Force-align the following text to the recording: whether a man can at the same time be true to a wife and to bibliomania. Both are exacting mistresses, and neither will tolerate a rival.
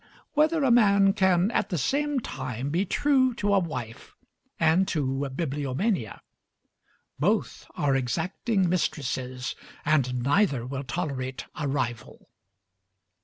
whether 0.33 0.63
a 0.63 0.71
man 0.71 1.13
can 1.13 1.51
at 1.51 1.69
the 1.69 1.77
same 1.77 2.19
time 2.19 2.71
be 2.71 2.87
true 2.87 3.35
to 3.35 3.53
a 3.53 3.59
wife 3.59 4.15
and 4.59 4.87
to 4.87 5.29
bibliomania. 5.35 6.21
Both 7.19 7.67
are 7.75 7.95
exacting 7.95 8.67
mistresses, 8.67 9.53
and 9.85 10.23
neither 10.23 10.65
will 10.65 10.83
tolerate 10.85 11.45
a 11.53 11.67
rival. 11.67 12.31